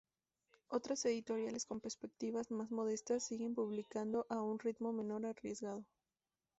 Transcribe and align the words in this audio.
Otras 0.69 1.05
editoriales, 1.05 1.67
con 1.67 1.79
perspectivas 1.79 2.49
más 2.49 2.71
modestas, 2.71 3.21
siguen 3.23 3.53
publicando 3.53 4.25
a 4.29 4.41
un 4.41 4.57
ritmo 4.57 4.91
menos 4.91 5.23
arriesgado. 5.23 5.85